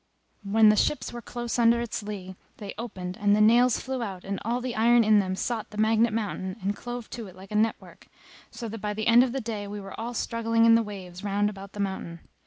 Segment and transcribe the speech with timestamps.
[0.41, 4.23] When the ships were close under its lea they opened and the nails flew out
[4.23, 7.51] and all the iron in them sought the Magnet Mountain and clove to it like
[7.51, 8.07] a network;
[8.49, 11.23] so that by the end of the day we were all struggling in the waves
[11.23, 12.21] round about the mountain.